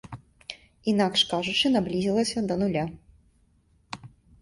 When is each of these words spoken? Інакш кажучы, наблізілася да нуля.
Інакш 0.93 1.21
кажучы, 1.35 1.65
наблізілася 1.75 2.45
да 2.51 2.59
нуля. 2.65 2.85